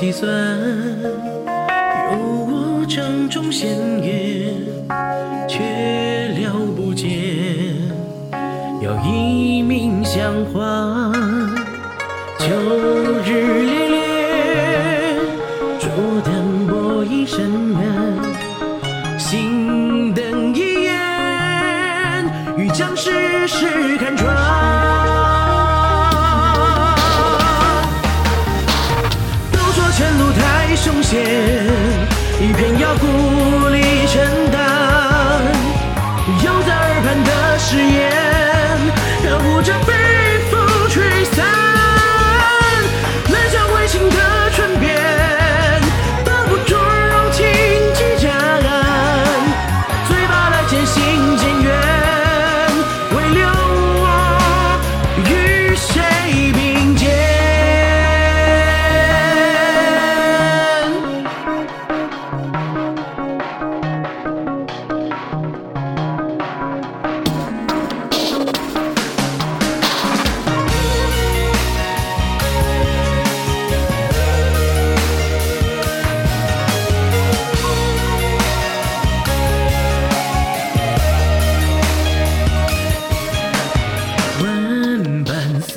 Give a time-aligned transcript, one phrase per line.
[0.00, 0.30] 计算，
[2.12, 4.54] 有我掌中仙月，
[5.48, 5.58] 却
[6.38, 7.10] 了不见，
[8.80, 11.12] 要以命相还。
[12.38, 12.46] 秋
[13.24, 15.16] 日烈烈，
[15.80, 15.88] 烛
[16.24, 20.94] 灯薄一生缘，心灯一眼，
[22.56, 24.57] 欲将世事看穿。
[30.80, 31.20] 凶险，
[32.40, 33.06] 一偏要孤
[33.68, 34.58] 立承担。
[36.44, 37.97] 犹在耳畔的誓言，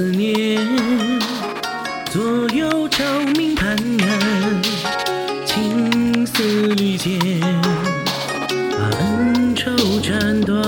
[0.01, 0.59] 思念，
[2.11, 2.23] 左
[2.55, 3.03] 右朝
[3.37, 4.09] 明盘然，
[5.45, 6.41] 青丝
[6.73, 7.39] 缕剪，
[8.71, 10.60] 把恩仇斩断。